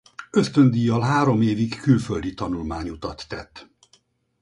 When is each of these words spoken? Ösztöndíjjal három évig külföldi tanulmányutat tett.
Ösztöndíjjal 0.31 1.01
három 1.01 1.41
évig 1.41 1.79
külföldi 1.81 2.33
tanulmányutat 2.33 3.25
tett. 3.27 3.69